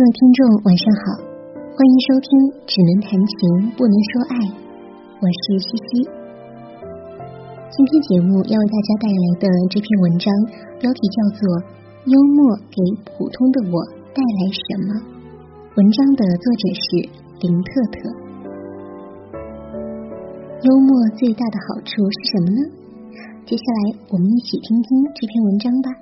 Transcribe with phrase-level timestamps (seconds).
[0.00, 1.04] 各位听众，晚上好，
[1.76, 2.32] 欢迎收听
[2.64, 3.36] 《只能谈情
[3.76, 4.34] 不能说爱》，
[5.20, 6.08] 我是西西。
[7.68, 10.32] 今天节目要为大家带来的这篇文章，
[10.80, 11.40] 标题叫做
[12.08, 12.80] 《幽默给
[13.12, 13.76] 普通的我
[14.16, 14.88] 带来什么》。
[15.76, 16.84] 文章的作者是
[17.44, 17.96] 林特特。
[20.64, 22.60] 幽默最大的好处是什么呢？
[23.44, 25.92] 接下来我们一起听听这篇文章吧。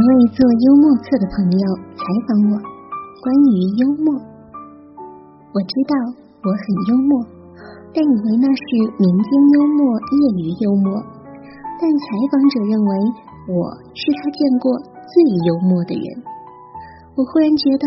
[0.00, 4.16] 一位做幽默课的朋友采访我，关于幽默，
[5.52, 5.92] 我知道
[6.40, 7.20] 我很幽默，
[7.92, 8.64] 但以为那是
[8.96, 11.04] 民间幽默、业余幽默。
[11.76, 12.92] 但采访者认为
[13.52, 14.72] 我是他见过
[15.04, 15.12] 最
[15.44, 16.24] 幽默的人。
[17.12, 17.84] 我忽然觉得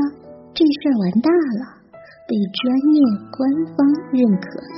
[0.53, 1.81] 这事儿完大了，
[2.29, 2.61] 被专
[2.93, 3.01] 业
[3.33, 3.41] 官
[3.73, 4.77] 方认可了。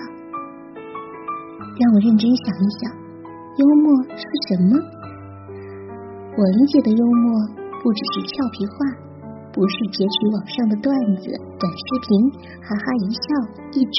[1.83, 2.95] 让我认真想一想，
[3.59, 4.94] 幽默是什么？
[6.35, 7.47] 我理解的幽默，
[7.79, 8.75] 不只是俏皮话，
[9.55, 12.11] 不是截取网上的段子、短视频，
[12.59, 13.23] 哈哈一笑
[13.71, 13.97] 一转。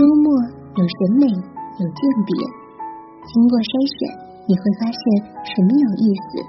[0.00, 0.32] 幽默
[0.72, 2.32] 有审美，有鉴别，
[3.20, 4.00] 经过筛选，
[4.48, 5.04] 你会发现
[5.44, 6.40] 什么有意思。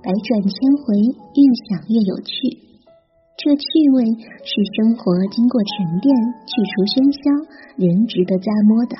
[0.00, 0.96] 百转千回，
[1.36, 2.32] 越想越有趣。
[3.36, 4.08] 这趣味
[4.40, 6.08] 是生活经过沉淀，
[6.48, 7.28] 去除喧嚣，
[7.76, 8.96] 仍值得咂摸的。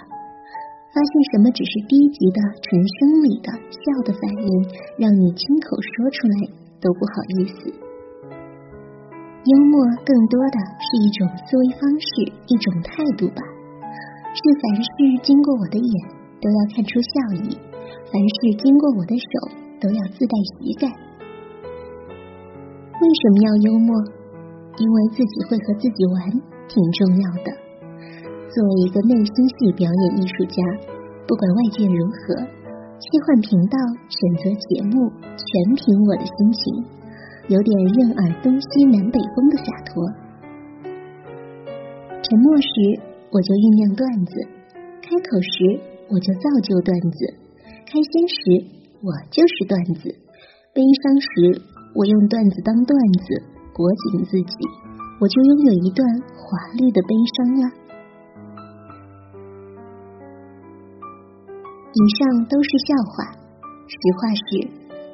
[0.90, 2.66] 发现什么只是低级的、纯
[2.98, 4.50] 生理的笑的反应，
[4.98, 6.50] 让你亲口说出来
[6.82, 7.70] 都不好意思。
[9.46, 12.10] 幽默更多的是一种思维方式，
[12.46, 13.40] 一种态度吧。
[14.34, 14.90] 是凡事
[15.22, 15.92] 经过我的眼
[16.42, 17.54] 都要看出笑意，
[18.10, 20.90] 凡事经过我的手都要自带喜感。
[23.00, 23.94] 为什么要幽默？
[24.76, 26.30] 因为自己会和自己玩，
[26.68, 27.59] 挺重要的。
[28.50, 30.58] 作为一个内心戏表演艺术家，
[31.22, 32.34] 不管外界如何，
[32.98, 33.78] 切换频道、
[34.10, 35.46] 选择节目，全
[35.78, 36.62] 凭我的心情，
[37.46, 40.02] 有点任尔东西南北风的洒脱。
[42.26, 42.66] 沉默时，
[43.30, 44.34] 我就酝酿段子；
[44.98, 45.78] 开口时，
[46.10, 47.22] 我就造就段子；
[47.86, 48.34] 开心时，
[48.98, 50.10] 我就是段子；
[50.74, 51.54] 悲伤时，
[51.94, 53.26] 我用段子当段子
[53.70, 54.54] 裹紧自己，
[55.22, 56.02] 我就拥有一段
[56.34, 57.78] 华丽的悲伤了。
[62.00, 63.28] 以上都是笑话，
[63.84, 64.64] 实话是，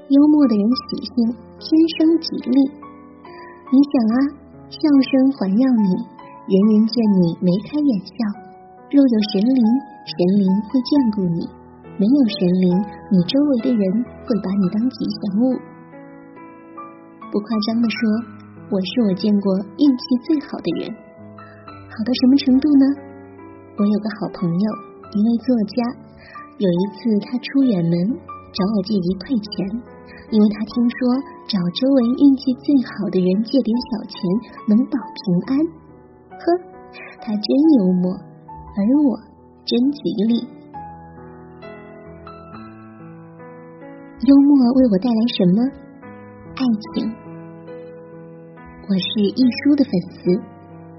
[0.07, 1.67] 幽默的人喜性天
[1.99, 2.63] 生吉利。
[2.63, 4.17] 你想啊，
[4.71, 5.89] 笑声环绕你，
[6.47, 8.15] 人人见你眉开眼笑。
[8.95, 9.63] 若有神灵，
[10.07, 11.43] 神灵会眷顾你；
[11.99, 12.79] 没有神灵，
[13.11, 13.83] 你周围的人
[14.23, 15.59] 会把你当吉祥物。
[17.35, 17.99] 不夸张的说，
[18.71, 20.95] 我是我见过运气最好的人。
[21.67, 22.85] 好到什么程度呢？
[23.75, 24.67] 我有个好朋友，
[25.11, 26.06] 一位作家。
[26.59, 29.69] 有一次，他出远门找我借一块钱，
[30.31, 30.97] 因为他听说
[31.47, 34.17] 找周围运气最好的人借点小钱
[34.67, 35.59] 能保平安。
[36.33, 36.45] 呵，
[37.21, 37.45] 他真
[37.77, 39.21] 幽默，而我
[39.67, 40.49] 真吉利。
[44.25, 45.61] 幽默为我带来什么？
[46.57, 46.65] 爱
[46.95, 47.13] 情。
[48.89, 50.33] 我是易舒的粉丝，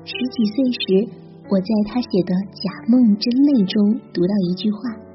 [0.06, 1.10] 十几岁时，
[1.50, 5.07] 我在他写的《假梦真泪》中读到一句话。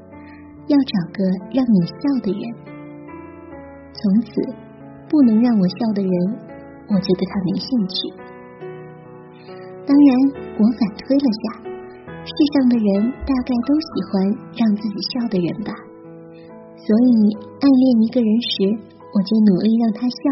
[0.73, 1.21] 要找个
[1.53, 2.43] 让你笑的人，
[3.93, 4.33] 从此
[5.05, 6.13] 不能让我笑的人，
[6.89, 7.97] 我就对他没兴趣。
[9.85, 10.09] 当然，
[10.57, 11.45] 我反推了下，
[12.25, 12.89] 世上的人
[13.29, 14.13] 大概都喜欢
[14.57, 15.77] 让自己笑的人吧。
[16.81, 17.13] 所以，
[17.61, 18.65] 暗恋一个人时，
[19.13, 20.25] 我就努力让他笑，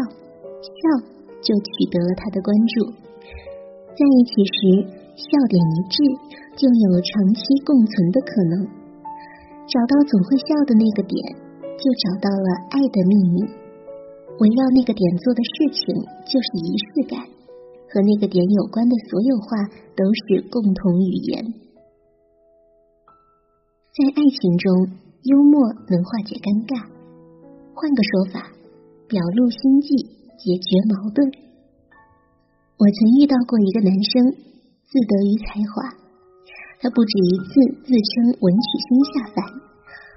[0.57, 0.81] 笑
[1.45, 2.89] 就取得了他的关注。
[3.93, 4.89] 在一起时，
[5.21, 6.01] 笑点一致，
[6.57, 8.80] 就有长期共存的可能。
[9.71, 11.15] 找到总会笑的那个点，
[11.79, 13.39] 就找到了爱的秘密。
[14.43, 15.95] 围绕那个点做的事情，
[16.27, 17.15] 就是仪式感。
[17.87, 19.47] 和那个点有关的所有话，
[19.95, 21.53] 都是共同语言。
[23.95, 24.91] 在爱情中，
[25.23, 26.87] 幽默能化解尴尬。
[27.71, 28.51] 换个说法，
[29.07, 29.95] 表露心迹，
[30.35, 31.31] 解决矛盾。
[32.75, 34.35] 我曾遇到过一个男生，
[34.83, 36.00] 自得于才华。
[36.81, 37.53] 他不止一次
[37.85, 39.45] 自称文曲星下凡，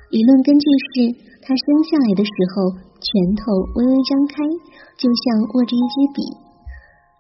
[0.09, 1.13] 理论根据是
[1.45, 2.73] 他生下来的时候
[3.05, 3.45] 拳头
[3.77, 4.41] 微微张开，
[4.97, 6.25] 就像握着一支笔。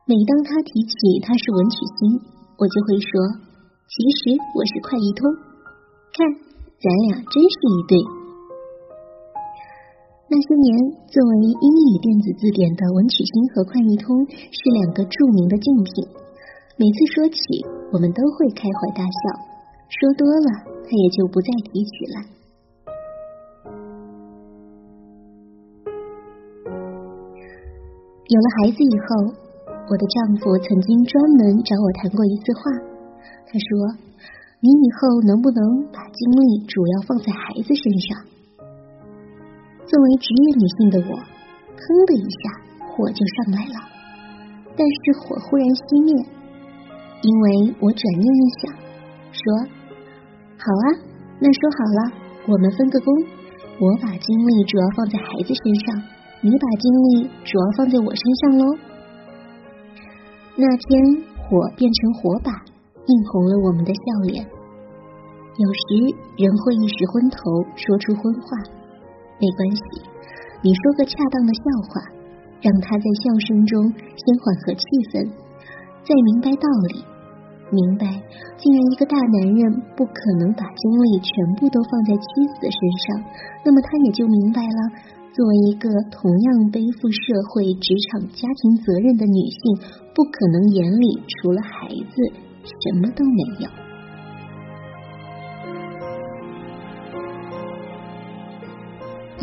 [0.08, 2.25] 每当他提起他是文曲星，
[2.56, 3.12] 我就会说
[3.85, 5.29] ：“其实我是快一通，
[6.17, 6.25] 看
[6.81, 8.00] 咱俩真是一对。”
[10.32, 10.73] 那些年，
[11.12, 16.24] 作为英语电子字典的文曲星和快一通是两个著名的竞品。
[16.76, 17.38] 每次说起，
[17.93, 19.21] 我们都会开怀大笑，
[19.87, 22.17] 说多了他也就不再提起了。
[28.26, 29.38] 有了孩子以后，
[29.87, 32.61] 我的丈夫曾经专门找我谈过一次话。
[33.47, 33.94] 他说
[34.59, 38.19] ：“你以后能不能把精力主要放在孩子身上？”
[39.87, 41.23] 作为职业女性的我，
[41.79, 42.50] 砰的一下
[42.91, 43.79] 火就上来了。
[44.75, 46.26] 但是火忽然熄灭，
[47.25, 48.69] 因为我转念一想，
[49.32, 49.44] 说
[50.61, 50.87] ：“好啊，
[51.41, 52.00] 那说好了，
[52.53, 53.09] 我们分个工，
[53.81, 56.05] 我把精力主要放在孩子身上，
[56.43, 58.76] 你把精力主要放在我身上喽。”
[60.61, 62.53] 那天火变成火把，
[63.09, 64.44] 映红了我们的笑脸。
[65.56, 67.38] 有时人会一时昏头，
[67.75, 68.61] 说出荤话，
[69.41, 69.82] 没关系，
[70.61, 72.12] 你说个恰当的笑话。
[72.65, 75.29] 让他在笑声中先缓和气氛，
[76.00, 77.05] 再明白道理。
[77.75, 78.06] 明白，
[78.56, 83.26] 既然一个大男人不可能把精力全部都放在妻子的身上，
[83.67, 84.81] 那么他也就明白了，
[85.35, 89.61] 作为一个同样背负社会、职场、家庭责任的女性，
[90.15, 92.15] 不可能眼里除了孩子
[92.62, 93.69] 什么都没有。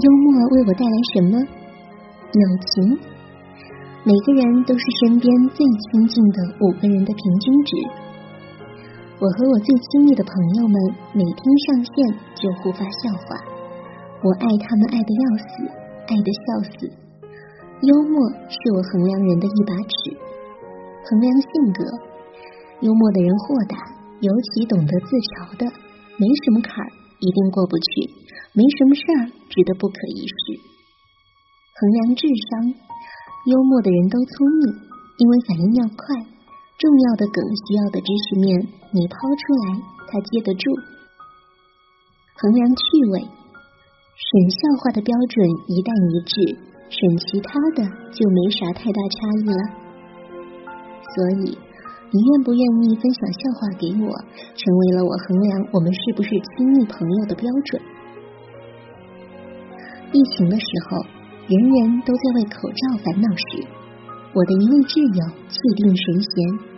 [0.01, 1.38] 幽默为我带来什么？
[1.38, 2.98] 友情。
[4.04, 7.75] 每个人都是身边最亲近的五个人的平均值。
[9.21, 10.75] 我和我最亲密的朋友们
[11.13, 11.38] 每天
[11.69, 11.94] 上线
[12.33, 13.38] 就互发笑话，
[14.25, 15.62] 我爱他们爱的要死，
[16.09, 16.41] 爱的笑
[16.73, 16.89] 死。
[17.85, 18.18] 幽默
[18.50, 20.18] 是我衡量人的一把尺，
[21.06, 21.85] 衡量性格。
[22.81, 23.77] 幽默的人豁达，
[24.21, 25.69] 尤其懂得自嘲的，
[26.18, 26.89] 没什么坎儿
[27.21, 28.09] 一定过不去，
[28.57, 30.57] 没什么事儿值得不可一世。
[31.77, 32.73] 衡量智商。
[33.45, 34.81] 幽默的人都聪明，
[35.18, 36.40] 因为反应要快。
[36.81, 38.57] 重要的梗需要的知识面，
[38.89, 39.78] 你抛出来，
[40.10, 40.66] 他接得住。
[42.42, 42.81] 衡量趣
[43.13, 46.57] 味，审笑话的标准一旦一致，
[46.89, 49.62] 审其他的就没啥太大差异了。
[51.06, 51.13] 所
[51.45, 51.54] 以，
[52.10, 54.10] 你愿不愿意分享笑话给我，
[54.57, 57.78] 成为了我衡量我们是不是亲密朋友的标准。
[60.12, 61.06] 疫情的时候。
[61.48, 63.68] 人人都在为口罩烦恼时，
[64.31, 66.70] 我的一位挚友气定神闲。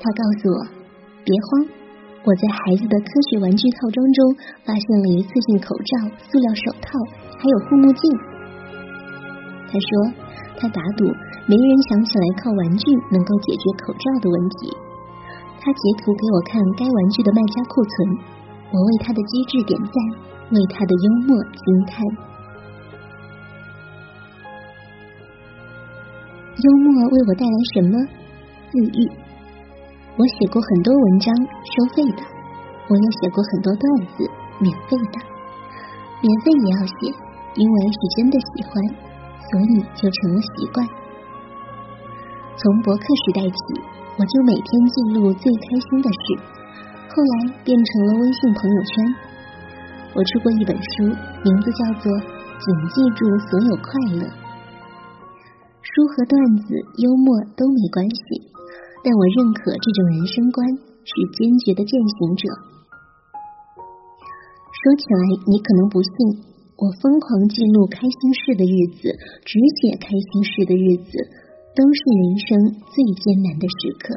[0.00, 0.58] 他告诉我
[1.26, 1.66] ：“别慌，
[2.22, 4.18] 我在孩子的科学玩具套装中
[4.64, 6.94] 发现了一次性口罩、塑料手套，
[7.34, 8.02] 还有护目镜。”
[9.66, 9.90] 他说
[10.56, 11.04] ：“他打赌
[11.50, 14.70] 没人想起来靠玩具能够解决口罩的问题。”
[15.60, 17.92] 他截图给我看该玩具的卖家库存，
[18.70, 19.94] 我为他的机智点赞，
[20.54, 22.06] 为他的幽默惊叹。
[26.56, 27.98] 幽默为我带来什么？
[28.70, 29.10] 自愈。
[30.18, 31.30] 我写过很多文章，
[31.62, 32.26] 收费的；
[32.90, 33.86] 我也写过很多段
[34.18, 34.26] 子，
[34.58, 35.16] 免费的。
[36.18, 37.14] 免费也要写，
[37.54, 38.74] 因为是真的喜欢，
[39.46, 40.82] 所以就成了习惯。
[42.58, 43.58] 从博客时代起，
[44.18, 46.34] 我就每天记录最开心的事，
[47.14, 49.14] 后来变成了微信朋友圈。
[50.18, 51.14] 我出过一本书，
[51.46, 52.10] 名字叫做
[52.58, 54.26] 《谨记住所有快乐》。
[55.78, 56.74] 书和段子、
[57.06, 58.57] 幽默都没关系，
[59.04, 60.66] 但我认可这种人生观，
[61.06, 62.42] 是坚决的践行者。
[64.78, 66.12] 说起来，你可能不信，
[66.78, 69.10] 我疯狂记录开心事的日子，
[69.42, 71.10] 只写开心事的日子，
[71.74, 72.48] 都是人生
[72.90, 74.14] 最艰难的时刻。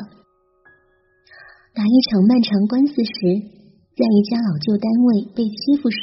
[1.74, 3.14] 打一场漫长官司时，
[3.96, 5.98] 在一家老旧单位被欺负时。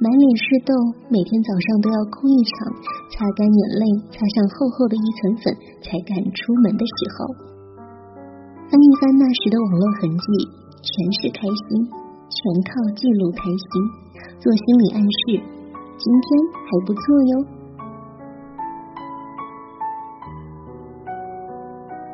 [0.00, 0.72] 满脸是痘，
[1.12, 2.72] 每天早上都要哭一场，
[3.12, 5.52] 擦干眼泪，擦上厚厚的一层粉，
[5.84, 7.49] 才敢出门的时候，
[8.70, 10.26] 翻一翻那时的网络痕迹，
[10.78, 11.90] 全是开心，
[12.30, 13.66] 全靠记录开心，
[14.38, 15.42] 做心理暗示，
[15.98, 17.32] 今天还不错哟。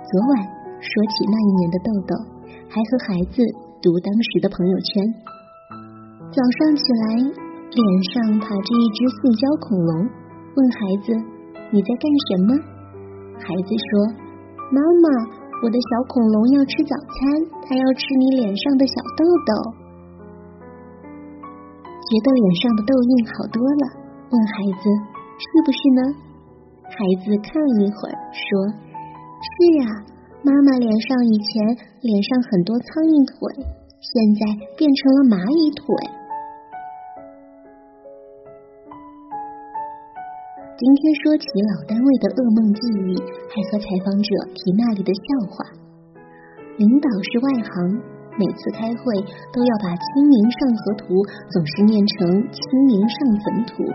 [0.00, 0.48] 昨晚
[0.80, 2.16] 说起那一年的豆豆，
[2.72, 3.44] 还和孩子
[3.84, 5.04] 读当时的朋友圈，
[6.32, 7.46] 早上起来。
[7.66, 10.08] 脸上爬着一只塑胶恐龙，
[10.54, 11.12] 问孩子
[11.74, 12.54] ：“你在干什么？”
[13.36, 13.90] 孩子说
[14.72, 15.06] ：“妈妈，
[15.62, 17.16] 我的小恐龙要吃早餐，
[17.64, 19.50] 它要吃你脸上的小痘痘。”
[22.06, 23.84] 觉得脸上的痘印好多了，
[24.30, 24.84] 问孩子
[25.40, 26.00] ：“是不是呢？”
[26.86, 28.46] 孩子看了一会儿，说
[29.42, 29.50] ：“是
[29.82, 29.90] 啊，
[30.44, 33.66] 妈妈脸上以前脸上很多苍蝇腿，
[33.98, 34.40] 现在
[34.78, 35.82] 变成了蚂蚁腿。”
[40.76, 43.16] 今天说起老单位的噩梦际遇，
[43.48, 45.64] 还和采访者提那里的笑话。
[46.76, 47.96] 领导是外行，
[48.36, 49.00] 每次开会
[49.56, 51.08] 都要把《清明上河图》
[51.48, 52.60] 总是念成《清
[52.92, 53.88] 明上坟图》。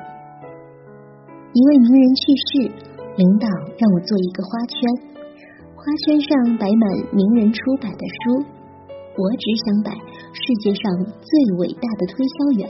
[1.54, 2.50] 一位名人去世，
[3.14, 3.46] 领导
[3.78, 4.82] 让我做一个花圈，
[5.78, 6.84] 花圈上摆满
[7.14, 8.42] 名人出版的书，
[9.22, 9.94] 我只想摆
[10.34, 11.30] 世界上最
[11.62, 12.66] 伟大的推销员。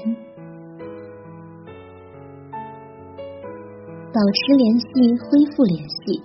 [4.12, 4.86] 保持联系，
[5.24, 6.20] 恢复联系。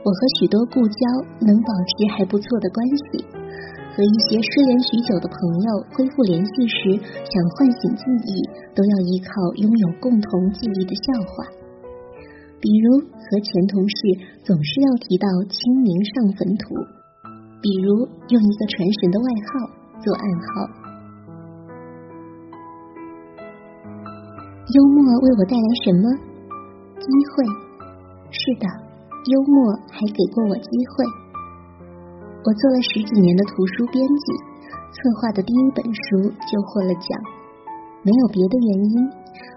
[0.00, 1.00] 我和许多故交
[1.44, 2.80] 能保持还不错的关
[3.12, 3.20] 系。
[3.92, 6.96] 和一些失联许久的朋友恢复联系时，
[7.28, 8.40] 想唤醒记忆，
[8.74, 9.28] 都要依靠
[9.60, 11.44] 拥有共同记忆的笑话。
[12.58, 13.96] 比如和前同事
[14.42, 16.72] 总是要提到《清明上坟图》，
[17.60, 19.68] 比如用一个传神的外号
[20.00, 20.48] 做暗号。
[24.72, 26.33] 幽默为我带来什么？
[27.04, 27.44] 机会。
[28.32, 28.64] 是的，
[29.28, 31.04] 幽默还给过我机会。
[32.44, 34.26] 我做了十几年的图书编辑，
[34.92, 37.08] 策划的第一本书就获了奖。
[38.04, 38.94] 没有别的原因，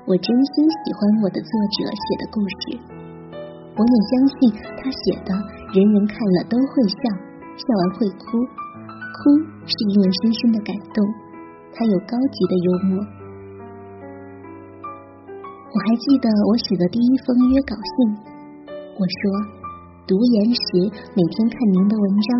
[0.08, 2.64] 我真心喜欢我的作者写的故事。
[3.76, 4.38] 我也相信
[4.80, 5.36] 他写的，
[5.76, 7.02] 人人看了都会笑，
[7.60, 9.20] 笑完会哭，哭
[9.68, 11.04] 是因为深深的感动。
[11.74, 13.17] 他有高级的幽默。
[15.78, 18.18] 我还记得我写的第一封约稿信，
[18.98, 19.22] 我说。
[20.10, 22.34] 读研时，每天看您的文章，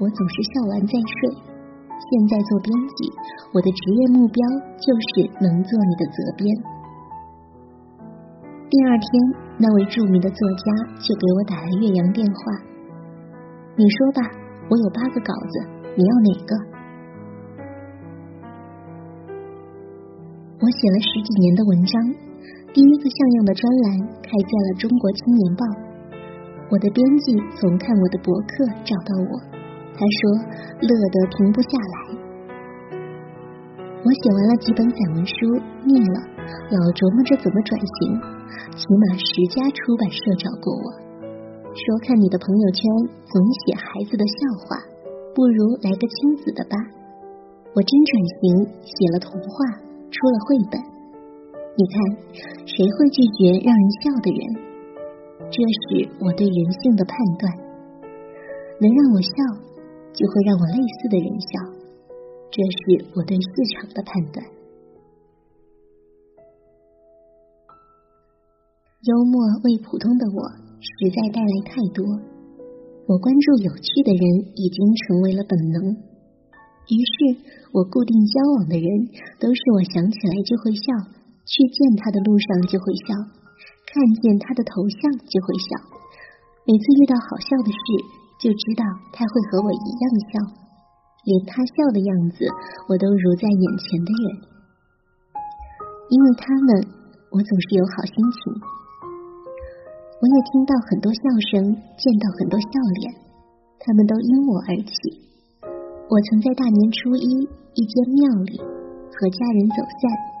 [0.00, 1.28] 我总是笑完再睡。
[1.84, 3.12] 现在做编辑，
[3.52, 4.40] 我的职业目标
[4.80, 6.48] 就是能做你的责编。
[8.70, 9.04] 第二天，
[9.58, 12.40] 那位著名的作家就给我打了岳阳电话
[13.76, 14.24] ：“你说吧，
[14.70, 15.60] 我有八个稿子，
[15.92, 16.56] 你要哪个？”
[20.64, 22.00] 我写了十几年的文章，
[22.74, 23.88] 第一个像样的专栏
[24.20, 25.64] 开在了《中国青年报》。
[26.68, 29.32] 我的编辑总看我的博客找到我，
[29.96, 30.20] 他说
[30.84, 31.96] 乐得停不下来。
[34.04, 35.34] 我写完了几本散文书，
[35.88, 36.18] 腻了，
[36.68, 38.20] 老琢磨着怎么转型。
[38.76, 40.86] 起码十家出版社找过我，
[41.72, 42.84] 说看你的朋友圈
[43.32, 44.76] 总写孩子的笑话，
[45.32, 46.76] 不如来个亲子的吧。
[47.72, 48.44] 我真转型，
[48.84, 49.56] 写了童话，
[50.12, 50.97] 出了绘本。
[51.78, 51.94] 你看，
[52.66, 54.42] 谁会拒绝让人笑的人？
[55.46, 57.54] 这是我对人性的判断，
[58.82, 59.30] 能让我笑，
[60.10, 61.54] 就会让我类似的人笑。
[62.50, 64.44] 这是我对市场的判断。
[69.06, 70.50] 幽默为普通的我
[70.82, 72.02] 实在带来太多，
[73.06, 75.94] 我关注有趣的人已经成为了本能。
[76.90, 77.38] 于是，
[77.70, 78.90] 我固定交往的人
[79.38, 81.17] 都是我想起来就会笑，
[81.48, 83.16] 去见他的路上就会笑。
[83.88, 85.68] 看见他的头像就会笑，
[86.68, 87.82] 每次遇到好笑的事，
[88.36, 88.84] 就知道
[89.16, 90.32] 他会和我一样笑，
[91.24, 92.44] 连他笑的样子
[92.92, 94.24] 我都如在眼前的人。
[96.12, 96.68] 因为他们，
[97.32, 98.38] 我总是有好心情。
[100.20, 101.64] 我也听到很多笑声，
[101.96, 102.68] 见到很多笑
[103.00, 103.16] 脸，
[103.80, 104.92] 他们都因我而起。
[105.64, 107.24] 我曾在大年初一
[107.72, 110.37] 一间庙里和家人走散。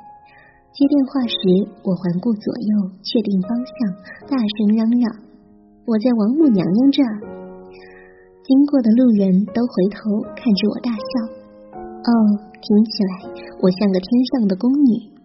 [0.72, 1.36] 接电话时，
[1.82, 3.74] 我环顾左右，确定方向，
[4.30, 5.10] 大声嚷嚷
[5.86, 7.18] ：“我在王母娘娘这儿。”
[8.46, 11.10] 经过的路人都回头看着我大笑。
[11.74, 12.10] 哦，
[12.62, 13.12] 听起来
[13.60, 15.18] 我像个天上的宫女。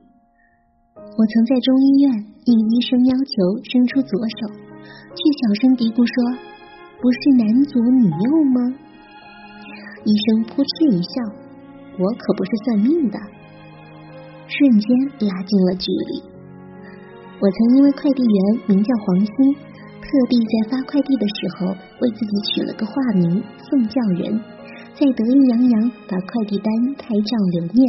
[0.97, 4.50] 我曾在中医院应医生要求伸出左手，
[5.13, 6.15] 却小声嘀咕说
[6.97, 8.73] ：“不是男左女右吗？”
[10.03, 11.13] 医生扑哧一笑
[12.01, 13.19] ：“我可不是算命的。”
[14.53, 14.88] 瞬间
[15.25, 16.22] 拉近了距离。
[17.41, 19.33] 我曾因为快递员名叫黄鑫，
[20.00, 24.38] 特地在发快递的时候为自己取了个化名宋教仁，
[24.93, 25.75] 在得意洋洋
[26.07, 26.69] 把快递单
[27.01, 27.81] 拍照留念，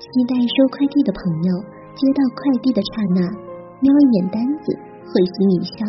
[0.00, 1.50] 期待收快递的朋友
[1.92, 3.20] 接到快递的刹那，
[3.84, 4.72] 瞄一眼单子，
[5.04, 5.84] 会心一笑。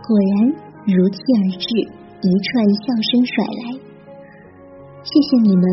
[0.00, 0.56] 果然
[0.88, 1.68] 如期而至，
[2.24, 3.62] 一串笑声甩来。
[5.04, 5.64] 谢谢你们，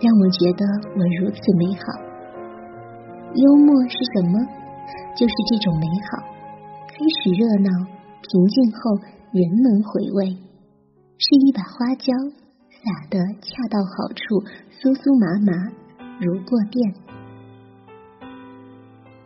[0.00, 0.64] 让我觉得
[0.96, 2.09] 我如此美好。
[3.34, 4.38] 幽默是什么？
[5.14, 6.26] 就是这种美好。
[6.88, 7.70] 开始热闹，
[8.20, 8.98] 平静后
[9.30, 10.36] 仍能回味。
[11.16, 12.12] 是一把花椒，
[12.68, 14.42] 撒得恰到好处，
[14.82, 15.70] 酥酥麻麻，
[16.18, 16.92] 如过电。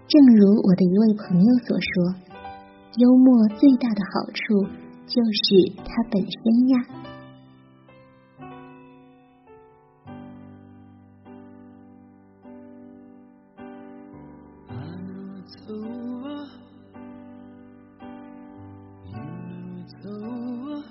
[0.06, 2.14] 正如我的一位朋友所说，
[2.98, 4.68] 幽默最大的好处
[5.06, 6.76] 就是它本身呀。
[15.70, 16.48] over.
[19.06, 20.84] You know it's over.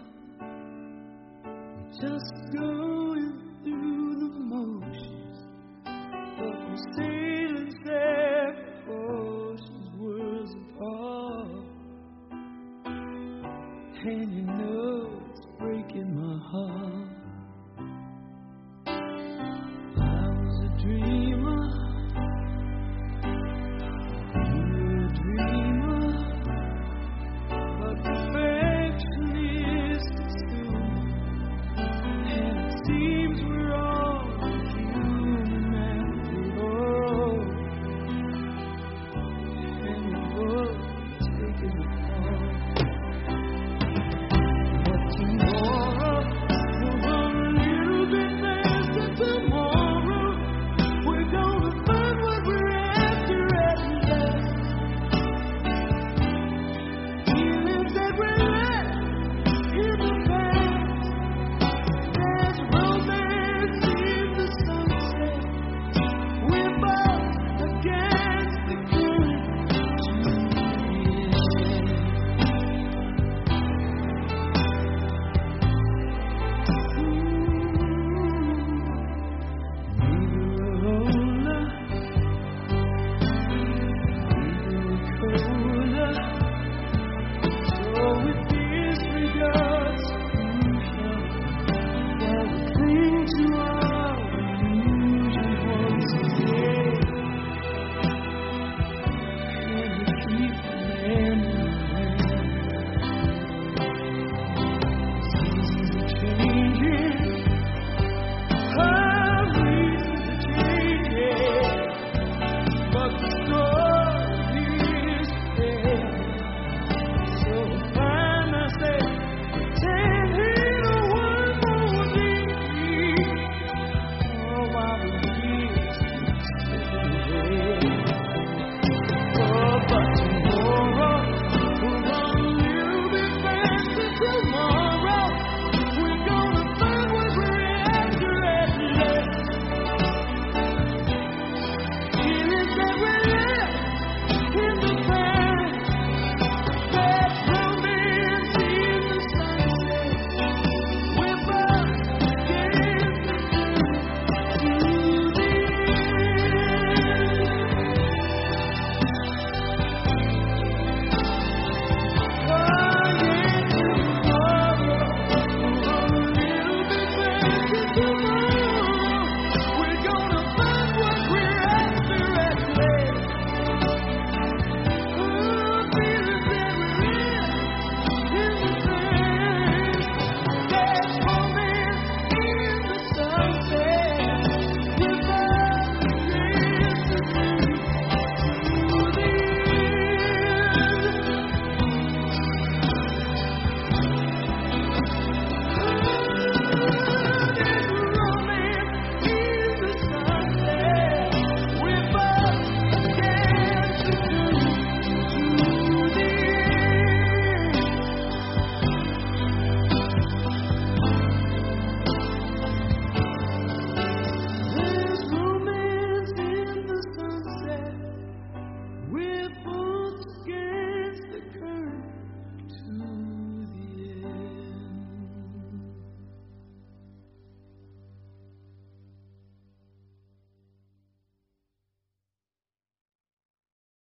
[2.01, 2.82] Just go.